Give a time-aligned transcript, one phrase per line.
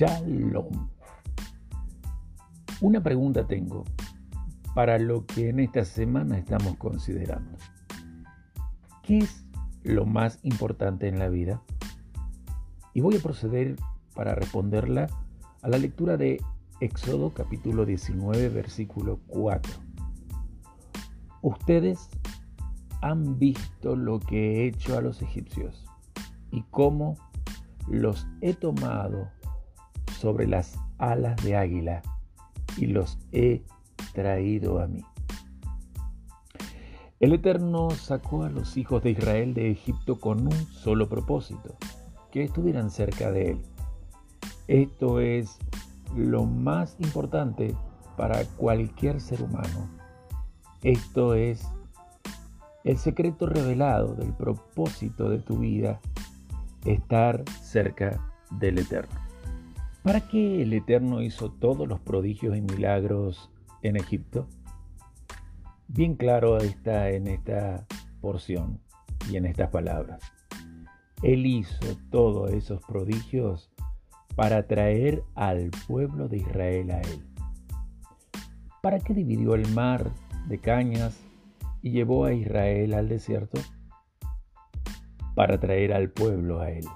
[0.00, 0.88] Shalom.
[2.80, 3.84] Una pregunta tengo
[4.74, 7.58] para lo que en esta semana estamos considerando.
[9.02, 9.44] ¿Qué es
[9.82, 11.60] lo más importante en la vida?
[12.94, 13.76] Y voy a proceder
[14.14, 15.06] para responderla
[15.60, 16.42] a la lectura de
[16.80, 19.70] Éxodo capítulo 19 versículo 4.
[21.42, 22.08] Ustedes
[23.02, 25.84] han visto lo que he hecho a los egipcios
[26.50, 27.18] y cómo
[27.86, 29.28] los he tomado
[30.20, 32.02] sobre las alas de águila
[32.76, 33.62] y los he
[34.12, 35.02] traído a mí.
[37.20, 41.74] El Eterno sacó a los hijos de Israel de Egipto con un solo propósito,
[42.30, 43.62] que estuvieran cerca de él.
[44.68, 45.58] Esto es
[46.14, 47.74] lo más importante
[48.16, 49.88] para cualquier ser humano.
[50.82, 51.66] Esto es
[52.84, 56.00] el secreto revelado del propósito de tu vida,
[56.84, 59.29] estar cerca del Eterno.
[60.02, 63.50] ¿Para qué el Eterno hizo todos los prodigios y milagros
[63.82, 64.48] en Egipto?
[65.88, 67.86] Bien claro está en esta
[68.22, 68.80] porción
[69.30, 70.22] y en estas palabras.
[71.22, 73.70] Él hizo todos esos prodigios
[74.36, 77.26] para traer al pueblo de Israel a él.
[78.80, 80.10] ¿Para qué dividió el mar
[80.48, 81.20] de cañas
[81.82, 83.60] y llevó a Israel al desierto?
[85.34, 86.86] Para traer al pueblo a él.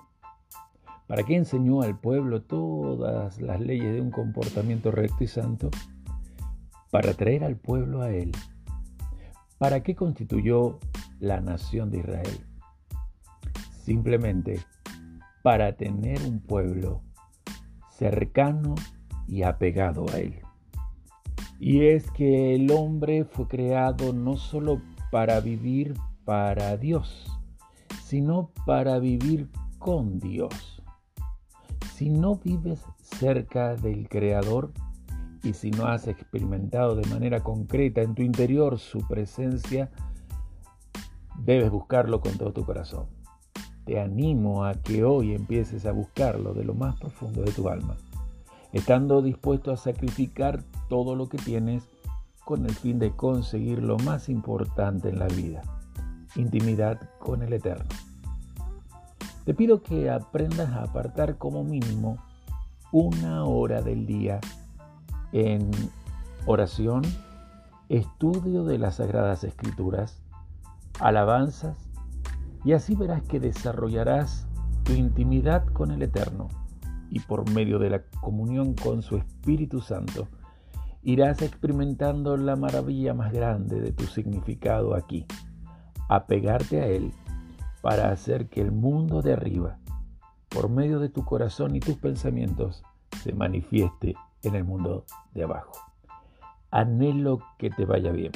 [1.07, 5.71] ¿Para qué enseñó al pueblo todas las leyes de un comportamiento recto y santo?
[6.91, 8.33] Para traer al pueblo a Él.
[9.59, 10.79] ¿Para qué constituyó
[11.21, 12.47] la nación de Israel?
[13.71, 14.61] Simplemente
[15.43, 17.03] para tener un pueblo
[17.91, 18.75] cercano
[19.29, 20.41] y apegado a Él.
[21.61, 25.95] Y es que el hombre fue creado no solo para vivir
[26.25, 27.31] para Dios,
[28.03, 30.74] sino para vivir con Dios.
[31.97, 34.73] Si no vives cerca del Creador
[35.45, 39.93] y si no has experimentado de manera concreta en tu interior su presencia,
[41.39, 43.07] debes buscarlo con todo tu corazón.
[43.85, 47.97] Te animo a que hoy empieces a buscarlo de lo más profundo de tu alma,
[48.73, 51.85] estando dispuesto a sacrificar todo lo que tienes
[52.45, 55.63] con el fin de conseguir lo más importante en la vida,
[56.35, 57.87] intimidad con el Eterno.
[59.45, 62.17] Te pido que aprendas a apartar como mínimo
[62.93, 64.41] una hora del día
[65.33, 65.71] en
[66.47, 67.03] oración,
[67.91, 70.23] estudio de las Sagradas Escrituras,
[70.99, 71.77] alabanzas,
[72.65, 74.47] y así verás que desarrollarás
[74.83, 76.49] tu intimidad con el Eterno
[77.11, 80.29] y por medio de la comunión con su Espíritu Santo
[81.03, 85.27] irás experimentando la maravilla más grande de tu significado aquí,
[86.09, 87.13] apegarte a Él
[87.85, 89.77] para hacer que el mundo de arriba,
[90.49, 92.83] por medio de tu corazón y tus pensamientos,
[93.23, 95.73] se manifieste en el mundo de abajo.
[96.71, 98.33] Anhelo que te vaya bien.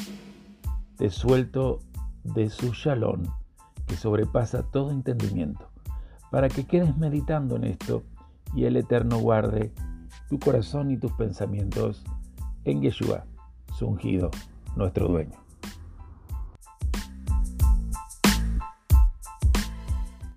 [0.98, 1.80] Te suelto
[2.24, 3.22] de su shalom
[3.86, 5.70] que sobrepasa todo entendimiento,
[6.30, 8.02] para que quedes meditando en esto
[8.54, 9.72] y el Eterno guarde
[10.28, 12.04] tu corazón y tus pensamientos
[12.64, 13.24] en Yeshua,
[13.78, 14.30] su ungido,
[14.76, 15.47] nuestro dueño.